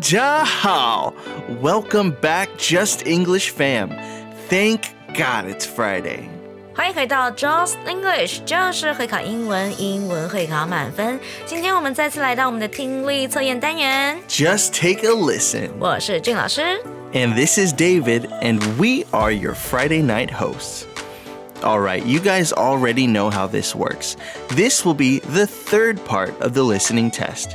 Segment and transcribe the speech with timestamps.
[0.00, 1.12] 家好!
[1.62, 3.90] Welcome back, Just English fam.
[4.48, 6.28] Thank God it's Friday.
[6.74, 11.20] 欢迎回到 Just English，就是会考英文，英文会考满分。
[11.44, 14.18] 今天我们再次来到我们的听力测验单元。
[14.28, 15.70] Just take a listen.
[15.78, 16.62] 我是俊老师。
[17.12, 20.86] And this is David, and we are your Friday night hosts.
[21.62, 24.16] All right, you guys already know how this works.
[24.48, 27.50] This will be the third part of the listening test.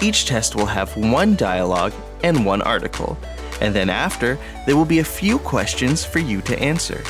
[0.00, 3.16] Each test will have one dialogue and one article.
[3.60, 7.02] And then after, there will be a few questions for you to answer.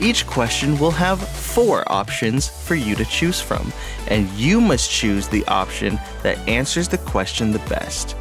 [0.00, 3.72] Each question will have four options for you to choose from,
[4.08, 8.16] and you must choose the option that answers the question the best.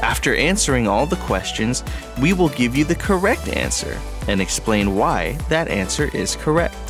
[0.00, 1.82] After answering all the questions,
[2.20, 6.87] we will give you the correct answer and explain why that answer is correct.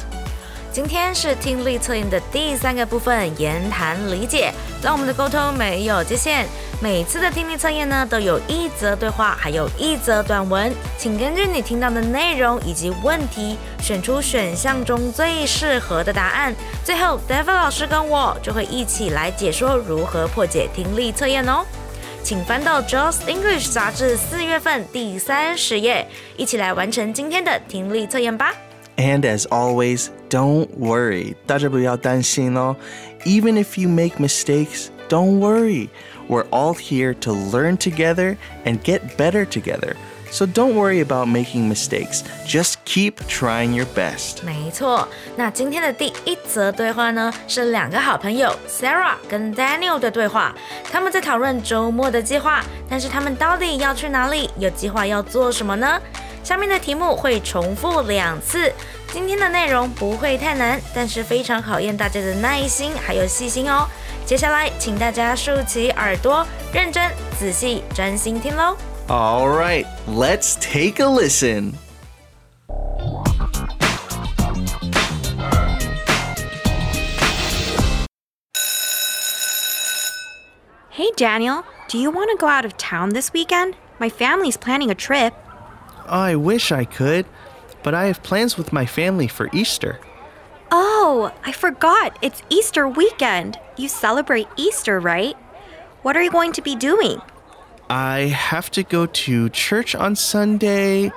[0.71, 4.53] 今天是听力测验的第三个部分，言谈理解。
[4.83, 6.47] 让我们的沟通没有界限。
[6.81, 16.55] 每次的听力测验呢，都有一则对话，还有一则短文，请根据你听到的内容以及问题，选出选项中最适合的答案。
[16.85, 21.65] 最后，David 老师跟我就会一起来解说如何破解听力测验哦。
[22.23, 28.55] 请翻到《Just English》杂志四月份第三十页，一起来完成今天的听力测验吧。
[28.98, 31.36] And as always, don't worry.
[31.48, 32.76] 大家不要担心哦.
[33.26, 35.90] Even if you make mistakes, don't worry.
[36.30, 39.96] We're all here to learn together and get better together.
[40.32, 42.24] So don't worry about making mistakes.
[42.48, 44.44] Just keep trying your best.
[44.44, 50.56] 没错，那今天的第一则对话呢，是两个好朋友 Sarah 跟 Daniel 的对话。
[50.92, 54.50] 他们在讨论周末的计划，但是他们到底要去哪里？
[54.58, 56.02] 有计划要做什么呢？
[56.48, 58.72] 下面的题目会重复两次。
[59.12, 63.88] 今天的内容不会太难，但是非常考验大家的耐心还有细心哦。
[64.26, 68.76] 接下来，请大家竖起耳朵，认真、仔细、专心听喽。
[69.08, 71.74] All right, let's take a listen.
[80.90, 83.74] Hey, Daniel, do you want to go out of town this weekend?
[84.00, 85.34] My family's planning a trip.
[86.09, 87.27] Oh, I wish I could,
[87.83, 90.01] but I have plans with my family for Easter.
[90.71, 92.19] Oh, I forgot.
[92.23, 93.59] It's Easter weekend.
[93.77, 95.37] You celebrate Easter, right?
[96.03, 97.21] What are you going to be doing?
[97.91, 101.11] I have to go to church on Sunday,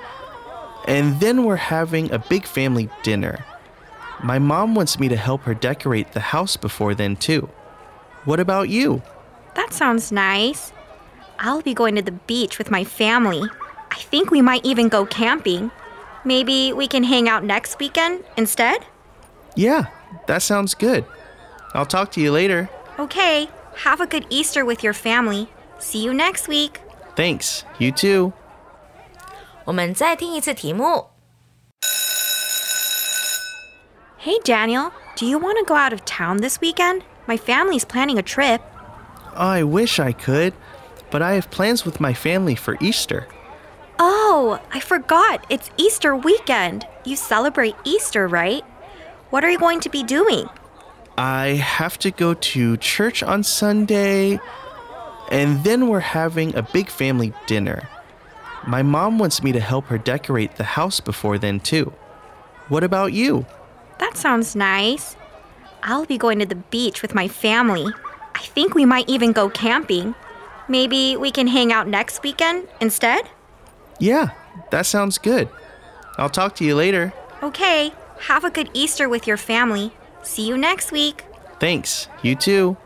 [0.86, 3.44] and then we're having a big family dinner.
[4.22, 7.48] My mom wants me to help her decorate the house before then, too.
[8.24, 9.02] What about you?
[9.54, 10.72] That sounds nice.
[11.38, 13.42] I'll be going to the beach with my family.
[13.91, 15.71] I think we might even go camping.
[16.23, 18.85] Maybe we can hang out next weekend instead?
[19.55, 19.87] Yeah,
[20.27, 21.05] that sounds good.
[21.73, 22.69] I'll talk to you later.
[22.99, 23.49] Okay,
[23.85, 25.49] have a good Easter with your family.
[25.79, 26.81] See you next week.
[27.15, 27.63] Thanks.
[27.79, 28.33] You too.
[29.65, 31.09] 我们再听一次题目。
[34.19, 37.03] Hey, Daniel, do you want to go out of town this weekend?
[37.27, 38.61] My family's planning a trip.
[39.35, 40.53] I wish I could,
[41.11, 43.27] but I have plans with my family for Easter.
[44.04, 45.46] Oh, I forgot.
[45.48, 46.84] It's Easter weekend.
[47.04, 48.64] You celebrate Easter, right?
[49.30, 50.48] What are you going to be doing?
[51.16, 54.40] I have to go to church on Sunday,
[55.30, 57.88] and then we're having a big family dinner.
[58.66, 61.92] My mom wants me to help her decorate the house before then, too.
[62.68, 63.46] What about you?
[63.98, 65.16] That sounds nice.
[65.84, 67.86] I'll be going to the beach with my family.
[68.34, 70.16] I think we might even go camping.
[70.66, 73.28] Maybe we can hang out next weekend instead?
[73.99, 74.29] Yeah,
[74.71, 75.47] that sounds good.
[76.17, 77.13] I'll talk to you later.
[77.41, 77.91] Okay,
[78.27, 79.91] have a good Easter with your family.
[80.23, 81.23] See you next week.
[81.59, 82.07] Thanks.
[82.21, 82.77] You too.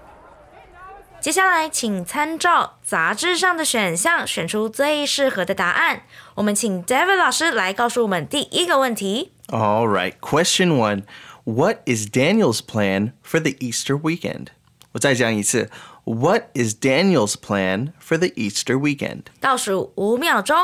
[1.20, 6.02] 接下来，请参照杂志上的选项，选出最适合的答案。
[6.36, 9.32] 我们请 David 老师来告诉我们第一个问题。
[9.48, 11.04] All right, question one.
[11.44, 14.48] What is Daniel's plan for the Easter weekend?
[14.94, 15.70] 我再讲一次.
[16.06, 19.26] What is Daniel's plan for the Easter weekend?
[19.40, 20.56] 倒数五秒钟。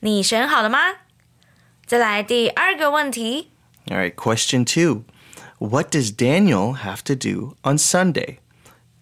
[0.00, 0.78] 你选好了吗？
[1.86, 3.50] 再来第二个问题。
[3.86, 5.04] All right, question two.
[5.58, 8.38] What does Daniel have to do on Sunday?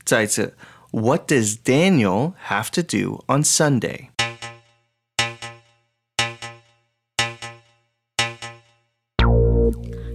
[0.04, 0.54] 再一次,
[0.90, 4.08] What does Daniel have to do on Sunday?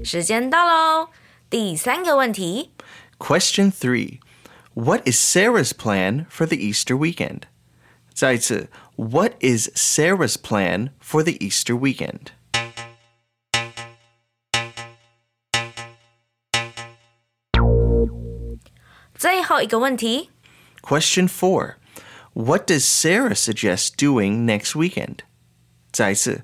[0.04, 1.10] 时间到喽，
[1.50, 2.72] 第三个问题。
[3.18, 4.20] Question 3.
[4.74, 7.44] What is Sarah's plan for the Easter weekend?
[8.14, 12.32] 再一次, What is Sarah's plan for the Easter weekend?
[19.16, 20.30] 最后一个问题，
[20.82, 21.76] Question 4.
[22.34, 25.20] What does Sarah suggest doing next weekend?
[25.92, 26.44] 再一次,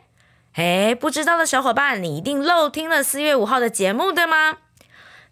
[0.53, 4.57] 哎，不知道的小伙伴，你一定漏听了四月五号的节目，对吗？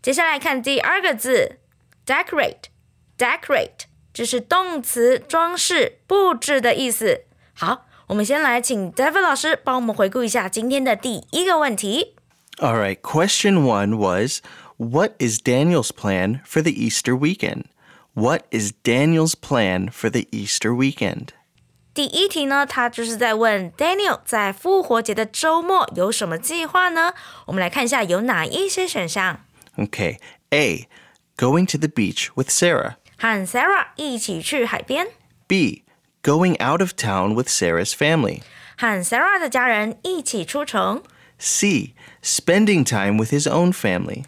[0.01, 1.60] 接下来看第二个字
[2.06, 7.25] ，decorate，decorate，这是动词，装饰、布置的意思。
[7.54, 12.16] 好，我们先来请 David 老师帮我们回顾一下今天的第一个问题。
[12.60, 14.42] All right, question one was
[14.77, 17.66] What is Daniel's plan for the Easter weekend?
[18.13, 21.33] What is Daniel's plan for the Easter weekend?
[21.99, 27.15] 第一题呢，他就是在问 Daniel 在复活节的周末有什么计划呢？
[27.47, 29.45] 我们来看一下有哪一些选项。
[29.77, 30.19] Okay,
[30.51, 30.89] A.
[31.37, 32.97] Going to the beach with Sarah.
[33.17, 35.09] 和 Sarah 一起去海边，
[35.47, 35.85] B.
[36.23, 38.43] Going out of town with Sarah's family.
[38.77, 41.03] 和 Sarah 的家人一起出城，
[41.39, 41.95] C.
[42.23, 44.25] Spending time with his own family.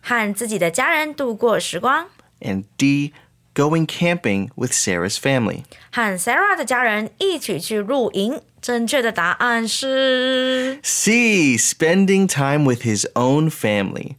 [0.00, 2.08] 和自己的家人度过时光，
[2.40, 3.12] And D.
[3.54, 5.62] Going camping with Sarah's family.
[5.92, 8.40] 和 Sarah 的家人一起去露营。
[8.60, 11.56] 正确的答案是 C.
[11.58, 14.16] Spending time with his own family.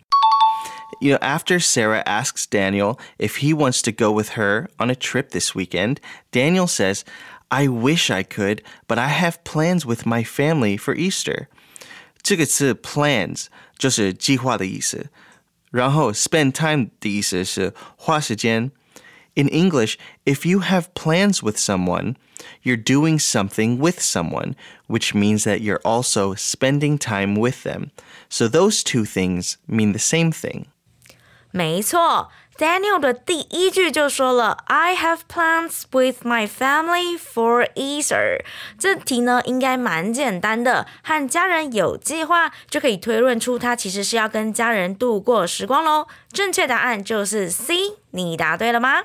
[1.01, 4.95] You know, after Sarah asks Daniel if he wants to go with her on a
[4.95, 5.99] trip this weekend,
[6.31, 7.01] Daniel says,
[7.49, 11.47] I wish I could, but I have plans with my family for Easter.
[12.21, 13.47] 这个字 plans
[13.77, 15.07] 就是计划的意思，
[15.71, 18.71] 然后 spend time 的意思是花时间。
[19.35, 22.15] In English, if you have plans with someone,
[22.63, 24.55] you're doing something with someone,
[24.87, 27.91] which means that you're also spending time with them.
[28.29, 30.67] So those two things mean the same thing.
[31.51, 38.41] 没错，Daniel 的第一句就说了 "I have plans with my family for Easter"。
[38.79, 46.07] 这题呢应该蛮简单的，和家人有计划就可以推论出他其实是要跟家人度过时光喽。
[46.31, 49.03] 正确答案就是 C，你答对了吗？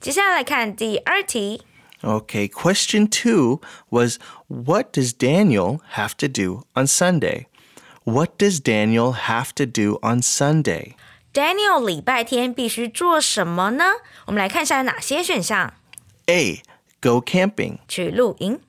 [0.00, 1.62] 接下来看第二题。
[2.02, 3.60] Okay, question two
[3.90, 7.46] was What does Daniel have to do on Sunday?
[8.04, 10.96] What does Daniel have to do on Sunday?
[11.32, 13.84] Daniel 礼拜天必须做什么呢？
[14.26, 15.72] 我们来看一下有哪些选项：
[16.26, 16.62] A.
[17.00, 17.78] Go camping.
[17.88, 18.60] 去露营、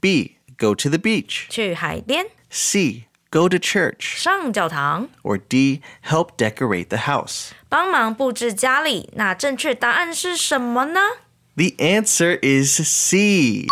[0.00, 0.36] B.
[0.56, 1.48] Go to the beach.
[1.48, 3.06] 去海边、 C.
[3.30, 4.16] Go to church.
[4.18, 5.80] 上教堂、 Or D.
[6.02, 7.50] Help decorate the house.
[7.68, 9.10] 帮忙布置家里。
[9.14, 11.00] 那正确答案是什么呢？
[11.56, 13.66] The answer is C.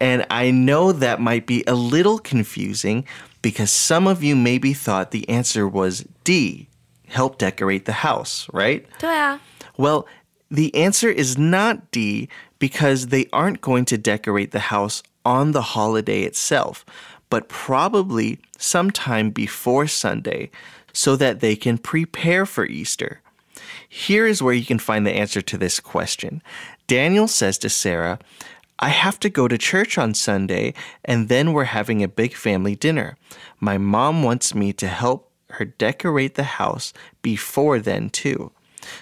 [0.00, 3.04] And I know that might be a little confusing
[3.40, 6.68] because some of you maybe thought the answer was D.
[7.08, 8.84] Help decorate the house, right?
[8.98, 9.38] 对啊，
[9.76, 10.06] Well,
[10.50, 12.28] the answer is not D
[12.58, 16.84] because they aren't going to decorate the house on the holiday itself,
[17.29, 20.49] but probably sometime before Sunday
[20.93, 23.21] so that they can prepare for Easter.
[23.87, 26.41] Here is where you can find the answer to this question.
[26.87, 28.19] Daniel says to Sarah,
[28.79, 32.75] I have to go to church on Sunday, and then we're having a big family
[32.75, 33.17] dinner.
[33.59, 38.51] My mom wants me to help her decorate the house before then, too.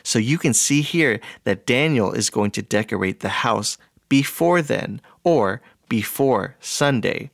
[0.01, 3.77] So you can see here that Daniel is going to decorate the house
[4.07, 7.31] before then or before Sunday.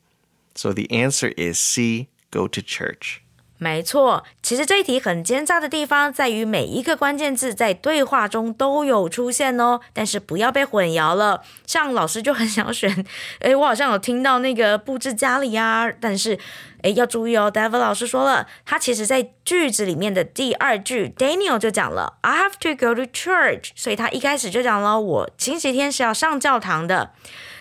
[0.61, 3.19] So the answer is C, go to church.
[3.59, 4.23] 没错。
[4.43, 11.43] 其实这一题很奸诈的地方在于每一个关键字在对话中都有出现哦，但是不要被混淆了。
[11.67, 13.07] 像老师就很想选，
[13.41, 16.39] 诶，我好像有听到那个布置家里啊，但是
[16.83, 27.13] 诶，要注意哦，David 老师说了，他其实在句子里面的第二句，Daniel 就讲了 I have to go to church，所以他一开始就讲了我星期天是要上教堂的。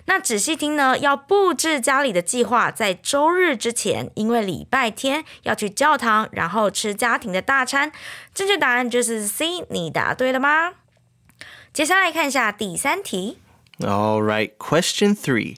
[0.09, 7.91] 那仔细听呢，要布置家里的计划在周日之前，因为礼拜天要去教堂，然后吃家庭的大餐。
[8.33, 10.73] 正确答案就是 C，你答对了吗？
[11.73, 13.39] 接下来看一下第三题。
[13.79, 15.57] All right, question three.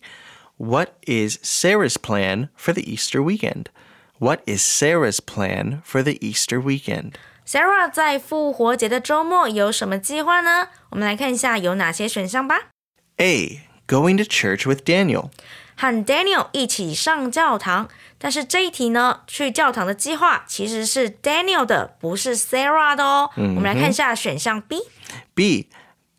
[0.58, 3.66] What is Sarah's plan for the Easter weekend?
[4.18, 7.14] What is Sarah's plan for the Easter weekend?
[7.46, 10.70] Sarah 在复活节的周末有什么计划呢？
[10.90, 12.72] 我们来看一下有哪些选项吧。
[13.18, 13.62] A.
[13.88, 15.30] Going to church with Daniel.
[15.76, 17.88] 和 Daniel 一起上教堂，
[18.18, 23.30] 但是这一题呢，去教堂的计划其实是 Daniel 的，不是 Sarah 的哦。
[23.36, 24.80] 我们来看一下选项 B。
[25.34, 25.70] B.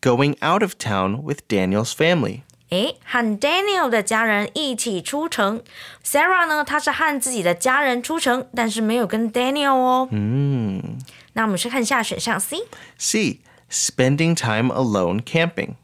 [0.01, 2.41] Going out of town with Daniel's family.
[2.69, 5.61] 诶，和 Daniel 的家人一起出城。
[6.05, 10.07] Sarah 呢，她是和自己的家人出城，但是没有跟 Daniel 哦。
[10.11, 10.97] 嗯。
[11.33, 12.59] 那我们去看一下选项 C，
[12.97, 13.41] C.
[13.69, 15.75] Spending time alone camping.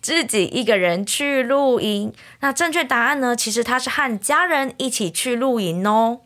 [0.00, 2.12] 自己一个人去露营。
[2.40, 6.20] 那正确答案呢，其实他是和家人一起去露营哦。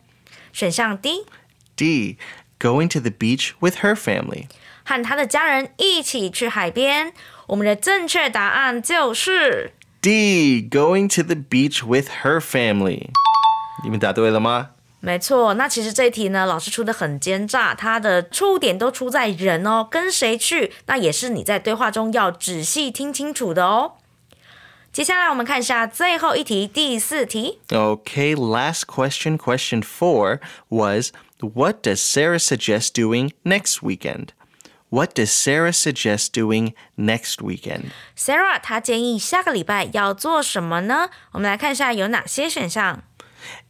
[0.51, 2.17] 选项 D，D.
[2.59, 4.45] Going to the beach with her family.
[4.85, 7.13] 和他的家人一起去海边。
[7.47, 9.73] 我们的正确答案就是。
[10.01, 10.61] D.
[10.69, 13.09] Going to the beach with her family.
[13.83, 14.71] 你们答对了吗？
[15.05, 23.95] 没错，那其实这一题呢，老师出的很奸诈，它的出点都出在人哦，跟谁去，那也是你在对话中要仔细听清楚的哦。
[24.93, 27.59] 接下来我们看一下最后一题，第四题。
[27.67, 34.27] Okay, last question, question four was What does Sarah suggest doing next weekend?
[34.89, 37.87] What does Sarah suggest doing next weekend?
[38.15, 41.09] Sarah 她建议下个礼拜要做什么呢？
[41.33, 43.03] 我们来看一下有哪些选项：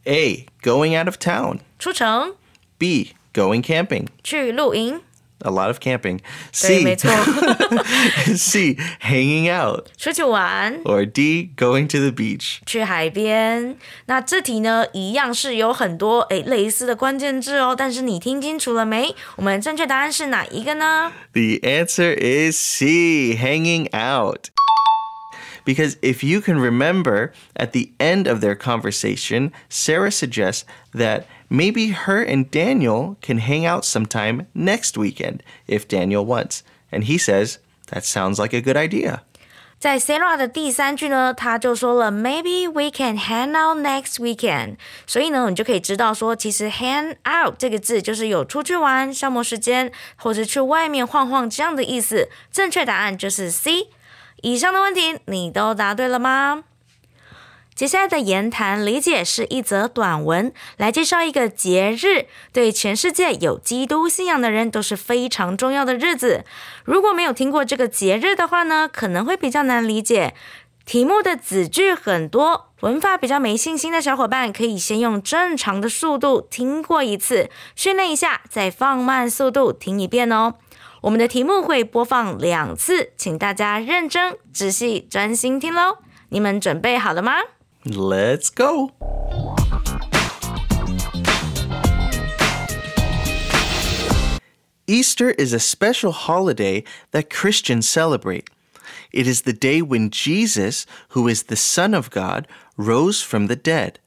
[0.05, 0.47] A.
[0.63, 1.59] Going out of town.
[1.79, 2.35] 出城、
[2.79, 3.13] B.
[3.35, 4.07] Going camping.
[4.25, 5.03] 去露营。
[5.45, 6.19] A lot of camping.
[6.19, 6.83] 对， C.
[6.83, 7.09] 没错，
[8.37, 8.77] C.
[9.01, 9.87] Hanging out.
[9.97, 10.83] 出去玩。
[10.83, 11.51] Or D.
[11.57, 12.59] Going to the beach.
[12.67, 13.77] 去海边。
[14.07, 19.15] 那这题呢，一样是有很多诶类似的关键字哦，但是你听清楚了没？
[19.37, 21.13] 我们正确答案是哪一个呢？
[21.33, 23.37] The answer is C.
[23.37, 24.47] Hanging out.
[25.65, 31.93] Because if you can remember, at the end of their conversation, Sarah suggests that maybe
[31.93, 36.63] her and Daniel can hang out sometime next weekend if Daniel wants.
[36.91, 37.59] And he says,
[37.91, 39.21] that sounds like a good idea.
[39.79, 44.77] 在 Sarah 的第三句呢，他就说了 Maybe we can hang out next weekend。
[45.07, 52.29] 所以呢，你就可以知道说，其实 hang out 这个字就是有出去玩、消磨时间，或者去外面晃晃这样的意思。
[52.51, 53.87] 正确答案就是 C。
[54.44, 56.66] 以上的问题你都答对了吗？
[57.74, 66.44] 接下来的言谈理解是一则短文，来介绍一个节日，对全世界有基督信仰的人都是非常重要的日子。
[66.84, 70.34] 如果没有听过这个节日的话呢，可能会比较难理解。
[70.86, 80.56] 题目的子句很多，文法比较没信心的小伙伴可以先用正常的速度听过一次，训练一下，再放慢速度听一遍哦。
[81.03, 85.99] 我们的题目会播放两次，请大家认真、仔细、专心听喽。
[86.31, 87.33] 你们准备好了吗？
[87.85, 88.93] Let's go.
[94.87, 98.47] Easter is a special holiday that Christians celebrate.
[99.13, 102.47] It is the day when Jesus, who is the Son of God,
[102.77, 104.01] rose from the dead.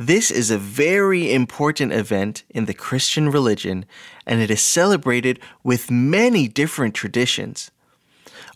[0.00, 3.84] This is a very important event in the Christian religion,
[4.24, 7.72] and it is celebrated with many different traditions.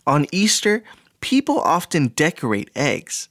[0.07, 0.85] On Easter,
[1.19, 3.27] people often decorate eggs.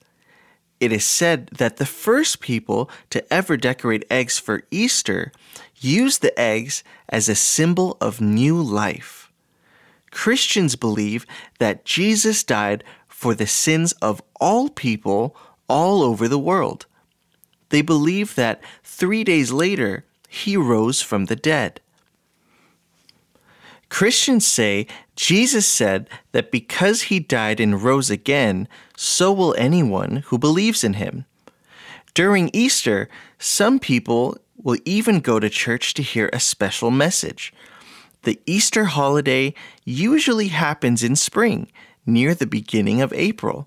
[0.79, 5.33] It is said that the first people to ever decorate eggs for Easter
[5.81, 9.33] used the eggs as a symbol of new life.
[10.11, 11.25] Christians believe
[11.61, 15.35] that Jesus died for the sins of all people
[15.67, 16.85] all over the world.
[17.73, 21.81] They believe that three days later, he rose from the dead.
[23.89, 24.87] Christians say
[25.17, 30.95] Jesus said that because he died and rose again, so will anyone who believes in
[30.95, 31.25] him.
[32.13, 37.55] During Easter, some people will even go to church to hear a special message.
[38.25, 39.55] The Easter holiday
[39.87, 41.73] usually happens in spring,
[42.05, 43.67] near the beginning of April.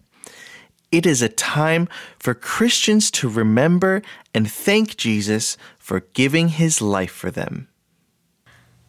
[0.91, 4.03] It is a time for Christians to remember
[4.35, 7.69] and thank Jesus for giving his life for them.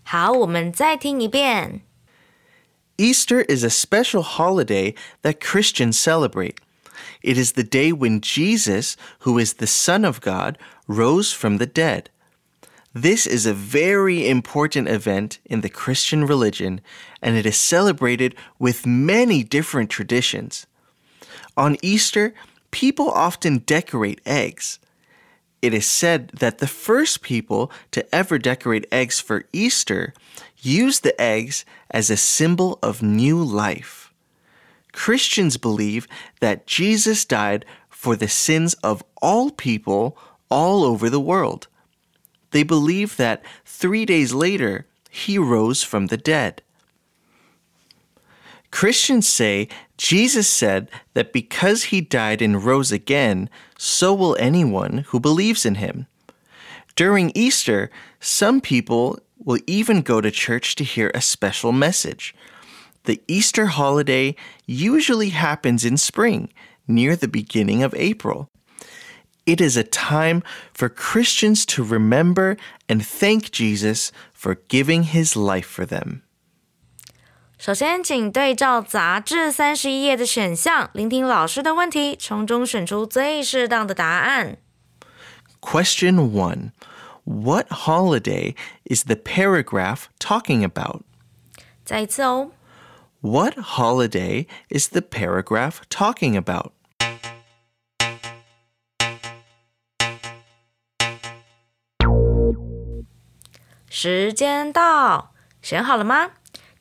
[0.03, 1.81] 好，我们再听一遍。
[2.97, 6.55] Easter is a special holiday that Christians celebrate.
[7.23, 10.57] It is the day when Jesus, who is the Son of God,
[10.87, 12.09] rose from the dead.
[12.93, 16.81] This is a very important event in the Christian religion,
[17.21, 20.67] and it is celebrated with many different traditions.
[21.56, 22.34] On Easter,
[22.70, 24.78] people often decorate eggs.
[25.62, 30.12] It is said that the first people to ever decorate eggs for Easter
[30.58, 34.12] used the eggs as a symbol of new life.
[34.92, 36.06] Christians believe
[36.40, 40.16] that Jesus died for the sins of all people
[40.50, 41.68] all over the world.
[42.50, 46.62] They believe that three days later, he rose from the dead.
[48.70, 55.20] Christians say Jesus said that because he died and rose again, so will anyone who
[55.20, 56.06] believes in him.
[56.94, 62.34] During Easter, some people will even go to church to hear a special message.
[63.04, 64.34] The Easter holiday
[64.66, 66.52] usually happens in spring,
[66.88, 68.50] near the beginning of April.
[69.46, 70.42] It is a time
[70.72, 72.56] for Christians to remember
[72.88, 76.22] and thank Jesus for giving his life for them.
[77.57, 84.57] 首先，请对照杂志三十一页的选项，聆听老师的问题，从中选出最适当的答案。
[85.59, 86.71] Question 1
[87.23, 91.01] What holiday is the paragraph talking about?
[91.85, 92.49] 再一次哦，
[93.19, 96.71] What holiday is the paragraph talking about?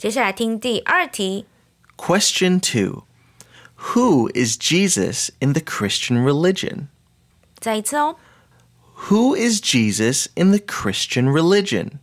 [0.04, 0.11] 时间到，选好了吗？
[0.11, 1.47] 接下来听第二题。
[1.97, 3.04] Question 2
[3.95, 6.88] Who is Jesus in the Christian religion?
[7.59, 8.16] 再一次哦，
[9.09, 11.99] Who is Jesus in the Christian religion?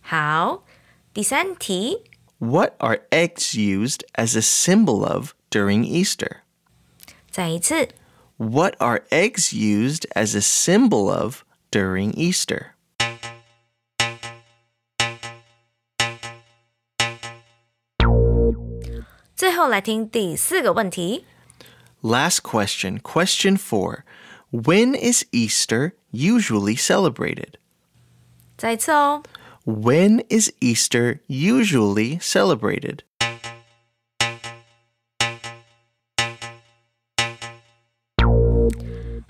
[0.00, 0.64] 好，
[1.12, 2.04] 第三题。
[2.38, 6.38] What are eggs used as a symbol of during Easter?
[7.30, 7.88] 再一次，
[8.42, 12.74] What are eggs used as a symbol of during Easter?
[19.34, 21.24] 最后来听第四个问题。
[22.02, 24.04] Last question, question 4.
[24.50, 27.54] When is Easter usually celebrated?
[28.56, 29.22] 再一次哦，
[29.64, 33.00] When is Easter usually celebrated?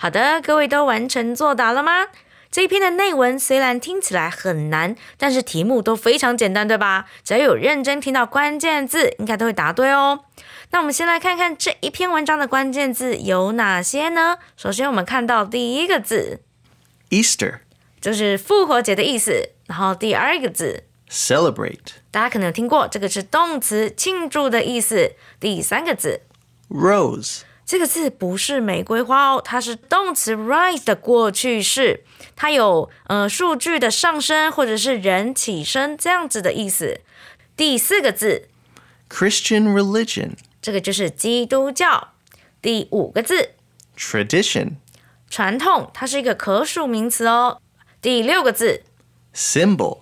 [0.04, 2.08] 好的，各位都完成作答了吗？
[2.52, 7.06] 这一篇的内文虽然听起来很难，但是题目都非常简单，对吧？
[7.24, 10.26] 只要有认真听到关键字，应该都会答对哦。
[10.72, 14.39] 那我们先来看看这一篇文章的关键字有哪些呢？
[14.58, 16.42] 首先，我们看到第一个字
[17.10, 17.60] Easter,
[18.02, 21.94] 就是复活节的意思，然后第二个字 celebrate.
[22.12, 25.13] 大家可能有听过，这个是动词庆祝的意思。
[25.39, 26.20] 第三个字
[26.70, 32.04] Rose, 这个字不是玫瑰花哦，它是动词 rise 的过去式，
[32.36, 36.99] 它有呃数据的上升或者是人起身这样子的意思。
[37.56, 38.49] 第四个字
[39.10, 42.10] ，Christian religion, 这个就是基督教。
[42.62, 43.52] 第五个字
[43.97, 44.73] ，tradition,
[45.30, 47.62] 传统，它是一个可数名词哦。
[48.02, 48.84] 第六个字
[49.34, 49.99] ，symbol,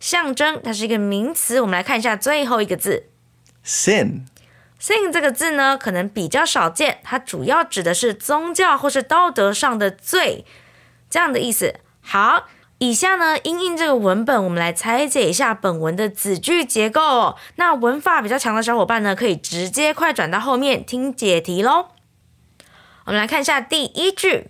[0.00, 1.60] 象征，它是一个名词。
[1.60, 3.10] 我们来看一下最后一个字
[3.64, 4.22] sin,
[4.80, 10.44] sin 这个字呢，可能比较少见，它主要指的是宗教或是道德上的罪
[11.08, 11.76] 这样的意思。
[12.00, 17.36] 好，以下呢，因应这个文本，我们来拆解一下本文的子句结构哦。
[17.56, 21.88] 那文法比较强的小伙伴呢，可以直接快转到后面听解题喽。
[23.06, 24.48] 我们来看一下第一句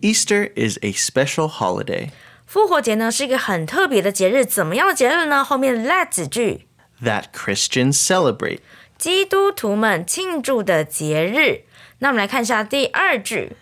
[0.00, 2.10] ，Easter is a special holiday
[2.46, 5.44] 复活节呢是一个很特别的节日，怎么样的节日呢？
[5.44, 6.66] 后面 let 子句
[7.02, 8.58] ，that Christians celebrate.
[8.99, 11.65] 基督徒们庆祝的节日。
[11.99, 13.53] 那我们来看一下第二句。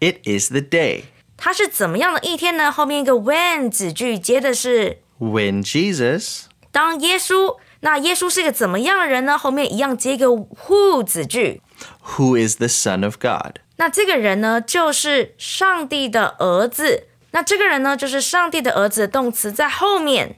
[0.00, 1.02] It is the day
[1.36, 2.70] 它是怎么样的一天呢？
[2.70, 7.56] 后面一个 when 子句接的是 when Jesus 当耶稣。
[7.82, 9.38] 那耶稣是一个怎么样的人呢？
[9.38, 11.62] 后面一样接一个 who 子句。
[12.04, 13.56] who is the Son of God.
[13.76, 17.06] 那这个人呢，就是上帝的儿子。
[17.30, 20.36] 那这个人呢，就是上帝的儿子，动词在后面，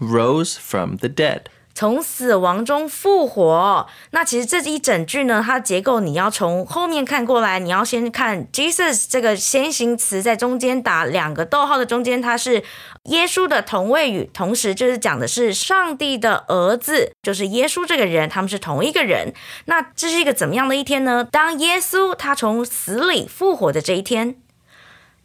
[0.00, 1.42] Rose from the dead.
[1.75, 3.87] 从死亡中复活。
[4.11, 12.63] 那其实这一整句呢，它的结构你要从后面看过来，你要先看 Jesus 这个先行词在中间打两个逗号的中间，它是
[13.03, 19.33] 耶稣的同位语，同时就是讲的是上帝的儿子，就是耶稣这个人，他们是同一个人。
[19.65, 21.27] 那这是一个怎么样的一天呢？
[21.29, 24.37] 当耶稣他从死里复活的这一天。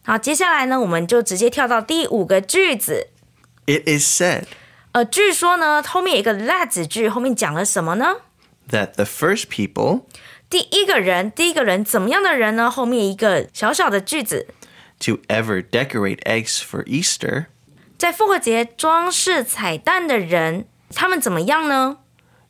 [0.03, 3.09] 好，接下来呢，我们就直接跳到第五个句子。
[3.67, 4.45] It is said
[4.93, 8.17] 呃，据说呢，后面有一个 that 子句，后面讲了什么呢
[8.71, 10.03] ？that the first people
[10.49, 12.69] 第一个人，第一个人怎么样的人呢？
[12.69, 14.49] 后面一个小小的句子
[14.99, 17.47] ，to ever decorate eggs for Easter
[17.97, 21.99] 在复活节装饰彩蛋的人，他们怎么样呢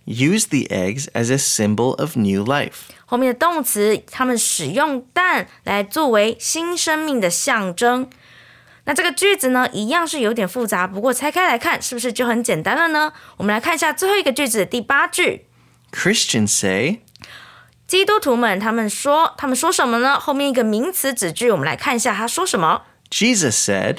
[0.07, 2.88] ？used the eggs as a symbol of new life.
[3.05, 8.09] 后面的动词，他们使用蛋来作为新生命的象征。
[8.89, 13.13] 那这个句子呢，一样是有点复杂，不过拆开来看，是不是就很简单了呢？
[13.38, 15.47] 我们来看一下最后一个句子，第八句。
[15.91, 16.99] Christians say,
[17.88, 20.19] 基督徒们他们说，他们说什么呢？
[20.19, 22.84] 后面一个名词子句，我们来看一下他说什么。
[23.10, 23.97] Jesus said,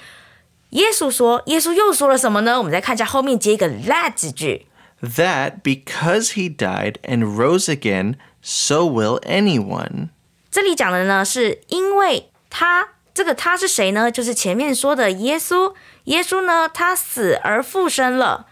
[0.70, 2.59] 耶稣说，耶稣又说了什么呢？
[2.59, 4.66] 我们再看一下后面接一个 that 子句。
[5.02, 10.09] that because he died and rose again, so will anyone.
[10.50, 12.88] 这里讲的呢，是因为他
[13.20, 14.11] 这个他是谁呢？
[14.11, 15.72] 就是前面说的耶稣。
[16.05, 18.46] 耶稣呢，他死而复生了。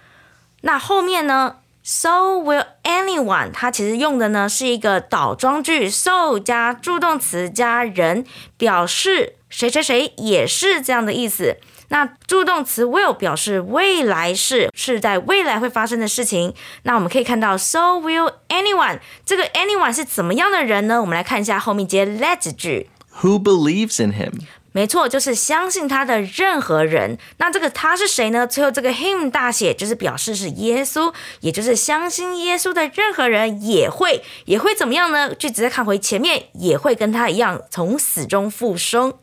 [0.63, 8.25] 那后面呢，so will anyone，它其实用的呢是一个倒装句，so 加助动词加人，
[8.57, 11.59] 表示谁谁谁也是这样的意思。
[11.89, 16.55] 那助动词 will 表示未来式，是在未来会发生的事情。
[16.85, 21.03] 那我们可以看到 so will anyone 这个 anyone 是怎么样的人呢？
[21.03, 22.89] 我们来看一下后面接 let 句。
[23.21, 24.41] Who believes in him?
[24.72, 27.18] 没错，就是相信他的任何人。
[27.38, 28.46] 那这个他是谁呢？
[28.46, 35.34] 最后这个 him 大写就是表示是耶稣，也就是相信耶稣的任何人也会也会怎么样呢？
[35.34, 39.16] 句子再看回前面，也会跟他一样从死中复生。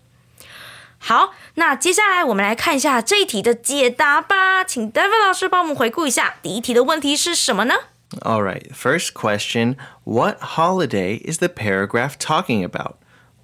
[0.98, 7.74] 好，那接下来我们来看一下这一题的解答吧，请 David 老师帮我们回顾一下第一题的问题是什么呢
[8.22, 12.94] ？All right, first question What holiday is the paragraph talking about?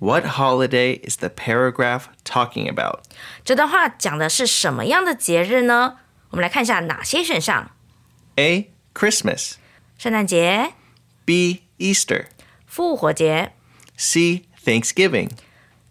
[0.02, 3.00] What holiday is the paragraph talking about?
[3.44, 5.98] 这段话讲的是什么样的节日呢？
[6.30, 7.72] 我们来看一下哪些选项：
[8.36, 8.72] A.
[8.94, 9.54] Christmas.
[9.98, 10.74] 圣诞节、
[11.26, 11.64] B.
[11.80, 12.26] Easter.
[12.68, 13.54] 复活节、
[13.96, 14.44] C.
[14.64, 15.32] Thanksgiving.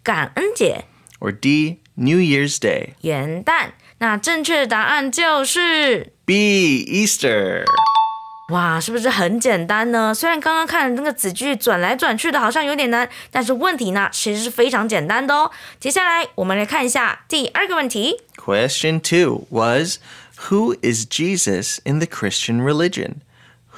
[0.03, 0.85] 感恩节。
[1.19, 1.79] Or D.
[1.95, 2.93] New Year's Day.
[3.01, 3.71] 元旦。
[3.97, 6.85] 那正确的答案就是， B.
[6.85, 7.65] Easter.
[8.51, 10.13] 哇，是不是很简单呢？
[10.13, 15.51] 虽然刚刚看那个子句转来转去的，好像有点难，但是问题呢其实是非常简单的哦。
[15.81, 18.21] 接下来我们来看一下第二个问题。
[18.37, 19.97] Question two was
[20.49, 23.15] Who is Jesus in the Christian religion?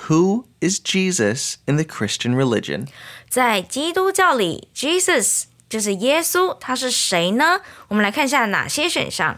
[0.07, 2.87] Who is Jesus in the Christian religion?
[3.27, 7.61] 在基督教里，Jesus 就是耶稣，他是谁呢？
[7.87, 9.37] 我们来看一下哪些选项。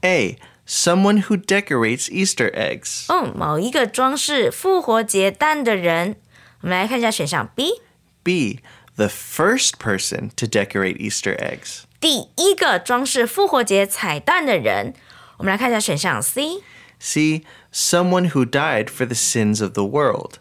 [0.00, 0.38] A.
[0.70, 3.04] Someone who decorates Easter eggs.
[3.06, 6.16] 嗯，某一个装饰复活节蛋的人。
[6.62, 7.80] 我们来看一下选项 B，
[8.24, 8.60] B.
[8.96, 11.82] The first person to decorate Easter eggs.
[12.00, 14.94] 第一个装饰复活节彩蛋的人。
[15.36, 16.62] 我们来看一下选项 C，
[16.98, 17.44] C.
[17.72, 20.38] Someone who died for the sins of the world.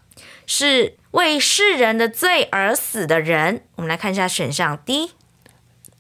[0.48, 3.62] 是为世人的罪而死的人。
[3.76, 5.12] 我们来看一下选项 D。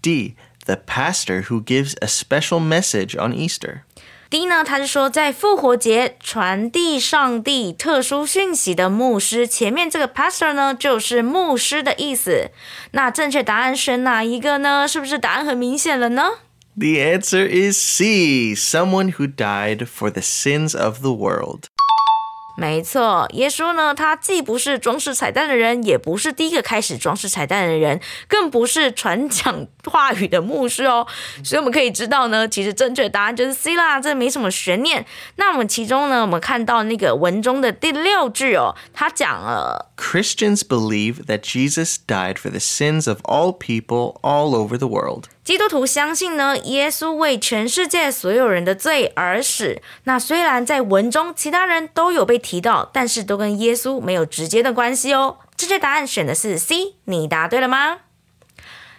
[0.01, 0.35] D.
[0.65, 3.81] The pastor who gives a special message on Easter.
[4.30, 9.44] D 呢，他是说在复活节传递上帝特殊讯息的牧师。
[9.44, 12.52] 前面这个 pastor 呢，就是牧师的意思。
[12.92, 14.86] 那正确答案选哪一个呢？
[14.86, 16.28] 是不是答案很明显了呢
[16.78, 18.54] ？The answer is C.
[18.54, 21.64] Someone who died for the sins of the world.
[22.60, 31.06] 没错，耶稣呢，他既不是装饰彩蛋的人，也不是第一个开始装饰彩蛋的人，更不是传讲话语的牧师哦。
[31.42, 35.06] 所以我们可以知道呢，其实正确答案就是 C 啦，这没什么悬念。
[35.36, 45.24] 那我们其中呢，我们看到那个文中的第六句哦，他讲了 Christians believe that Jesus died for the sins of all people all over the world.
[45.49, 49.79] 基督徒相信呢，耶稣为全世界所有人的罪而死。
[50.05, 55.37] 那虽然在文中其他人都有被提到，但是都跟耶稣没有直接的关系哦。
[55.55, 57.99] 正确答案选的是 C，你答对了吗？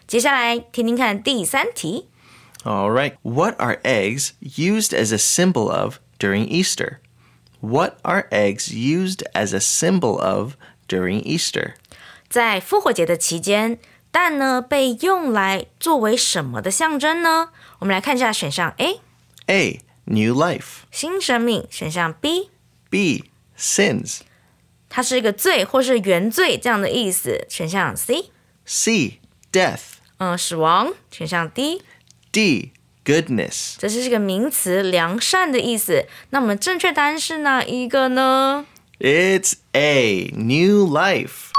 [0.07, 2.09] 接下来听听看第三题。
[2.62, 3.15] All right.
[3.23, 6.99] What are eggs used as a symbol of during Easter?
[7.61, 10.53] What are eggs used as a symbol of
[10.89, 11.75] during Easter?
[12.29, 13.79] 在复活节的期间，
[14.11, 17.51] 蛋呢被用来作为什么的象征呢？
[17.81, 19.01] 我们来看一下选项 A，
[19.47, 19.81] A.
[20.05, 20.85] New life.
[20.91, 22.51] 新生命；选项 B，
[22.89, 23.25] B.
[23.59, 24.21] Sins.
[24.89, 28.31] 它是一个罪或是原罪这样的意思；选项 C，
[28.65, 29.21] C.
[29.53, 29.97] Death.
[30.19, 31.83] 嗯，死亡；选项 D，
[32.33, 32.73] D.
[33.05, 33.77] Goodness.
[33.79, 36.07] 这是一个名词，良善的意思。
[36.31, 38.67] 那我们正确答案是哪一个呢？
[38.99, 40.33] It's A.
[40.35, 41.51] New life.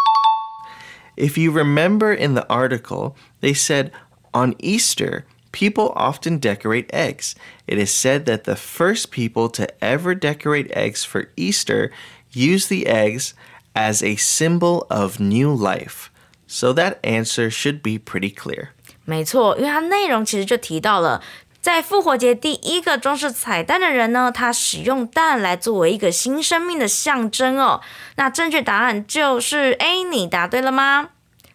[1.22, 3.92] If you remember in the article, they said
[4.34, 7.36] on Easter, people often decorate eggs.
[7.66, 11.92] It is said that the first people to ever decorate eggs for Easter
[12.32, 13.34] used the eggs
[13.74, 16.12] as a symbol of new life.
[16.46, 18.70] So that answer should be pretty clear.
[19.06, 21.22] 没错，因为它内容其实就提到了，
[21.63, 27.81] 在复活节第一个装饰彩蛋的人呢，他使用蛋来作为一个新生命的象征哦。
[28.17, 31.11] 那正确答案就是 A，你答对了吗？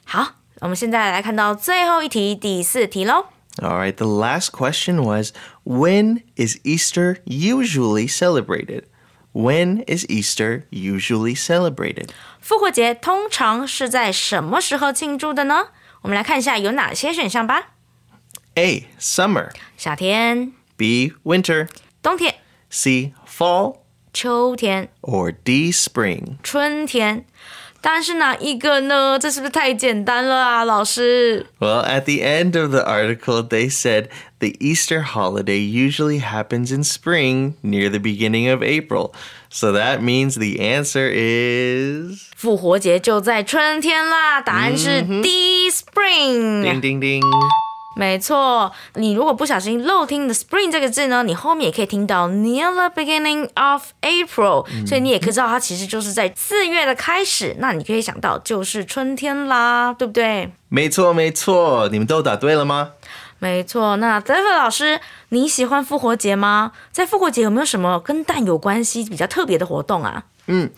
[0.06, 3.26] 好，我们现在来看到最后一题，第四题喽。
[3.58, 5.34] All right, the last question was
[5.66, 8.84] When is Easter usually celebrated?
[9.34, 12.12] When is Easter usually celebrated?
[12.40, 15.68] 复活节通常是在什么时候庆祝的呢？
[16.04, 17.72] 我们来看一下有哪些选项吧。
[18.57, 18.87] A.
[18.99, 19.51] Summer.
[19.77, 21.13] 夏天、 B.
[21.25, 21.69] Winter.
[22.03, 22.35] 冬天、
[22.71, 23.13] C.
[23.27, 23.79] Fall.
[24.13, 25.73] 秋天、 Or D.
[25.73, 26.37] Spring.
[26.43, 27.25] 春天。
[27.81, 29.19] 答案是哪一个呢？
[29.19, 31.47] 这是不是太简单了啊，老师？
[31.59, 36.85] Well, at the end of the article, they said the Easter holiday usually happens in
[36.85, 39.13] spring near the beginning of April.
[39.49, 42.31] So that means the answer is.
[42.37, 46.63] 复活节就在春天啦，答案是 D spring。
[46.63, 47.23] Ding, ding, ding.
[47.98, 57.56] 没错，你如果不小心漏听的 spring 这个字呢，你后面也可以听到 near the beginning of April，、所以你也可以知道它其实就是在四月的开始。
[57.58, 60.52] 那你可以想到就是春天啦，对不对？
[60.70, 62.92] 没错，没错，你们都答对了吗？
[63.40, 63.96] 没错。
[63.98, 66.74] 那 David 老师，你喜欢复活节吗？
[66.92, 70.26] 在复活节有没有什么跟蛋有关系比较特别的活动啊？
[70.46, 70.70] 嗯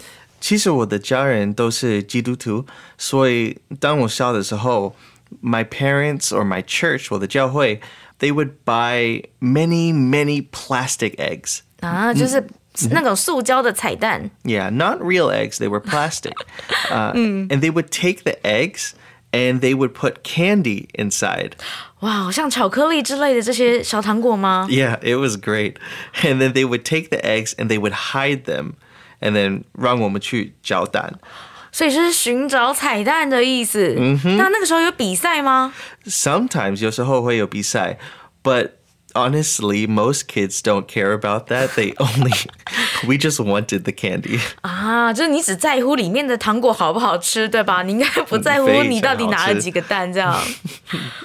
[0.41, 2.65] 其实我的家人都是基督徒，
[2.97, 4.95] 所以当我小的时候
[5.42, 7.80] ，my parents or my church 我的教会，
[8.18, 11.60] they would buy many many plastic eggs.
[11.80, 12.42] 啊，就是
[12.90, 14.30] 那种塑胶的彩蛋。
[14.42, 15.58] Yeah, not real eggs.
[15.58, 16.34] They were plastic.
[16.90, 18.92] Uh, And they would take the eggs
[19.32, 21.52] and they would put candy inside.
[22.00, 24.66] 哇，好像巧克力之类的这些小糖果吗？
[24.70, 25.74] Yeah, it was great.
[26.22, 28.74] And then they would take the eggs and they would hide them.
[29.20, 31.18] And then 让我们去找蛋。
[31.79, 33.95] 所以是寻找彩蛋的意思。
[34.35, 35.73] 那那个时候有比赛吗
[36.05, 37.97] ？Sometimes 有时候会有比赛,
[38.43, 38.71] but
[39.13, 41.69] honestly, most kids don't care about that.
[41.77, 42.33] They only,
[43.07, 44.41] we just wanted the candy.
[44.59, 47.81] 啊，就是你只在乎里面的糖果好不好吃，对吧？
[47.83, 50.33] 你应该不在乎你到底拿了几个蛋这样。
[50.33, 50.43] 啊，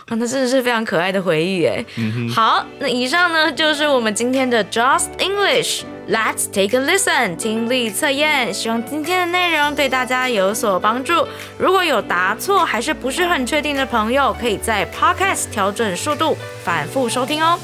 [0.06, 1.84] 那真的是非常可爱的回忆哎。
[2.32, 5.82] 好，那以上呢就是我们今天的 Just English。
[6.06, 8.52] Let's take a listen，听力测验。
[8.52, 11.26] 希望今天的内容对大家有所帮助。
[11.56, 17.58] 如果有答错还是不是很确定的朋友，可以在 Podcast 调整速度，反复收听哦。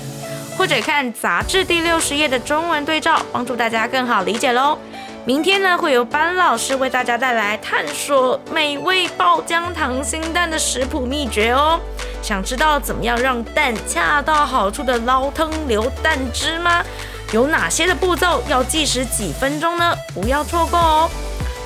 [0.56, 4.78] 或者看杂志第六十页的中文对照，帮助大家更好理解喽。
[5.26, 11.78] 明天呢，会由班老师为大家带来探索美味爆浆溏心蛋的食谱秘诀哦。
[12.22, 16.82] 想知道怎么样让蛋恰到好处的捞汤流蛋汁吗？
[17.31, 19.95] 有哪些的步骤要计时几分钟呢？
[20.13, 21.09] 不要错过哦！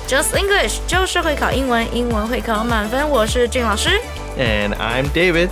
[0.08, 3.08] Just English 就是会考英文，英文会考满分。
[3.08, 4.00] 我是俊老师。
[4.38, 5.50] And I'm David.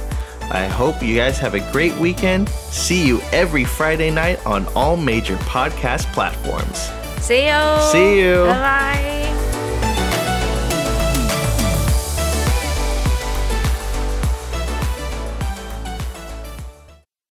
[0.50, 2.48] I hope you guys have a great weekend.
[2.72, 6.88] See you every Friday night on all major podcast platforms.
[7.20, 7.78] See you.
[7.92, 8.46] See you.
[8.46, 9.21] 拜拜。